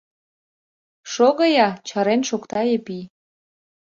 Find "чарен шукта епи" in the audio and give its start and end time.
1.87-2.99